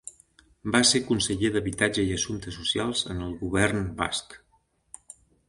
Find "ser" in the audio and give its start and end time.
0.91-1.01